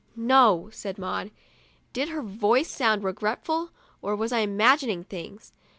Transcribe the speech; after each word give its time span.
"No," 0.15 0.67
said 0.71 0.97
Maud. 0.97 1.29
Did 1.93 2.09
her 2.09 2.23
voice 2.23 2.71
sound 2.71 3.03
regretful, 3.03 3.69
or 4.01 4.15
was 4.15 4.31
I 4.31 4.39
imagining 4.39 5.03
things? 5.03 5.53